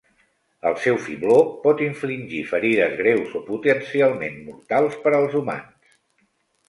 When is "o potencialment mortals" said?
3.41-4.99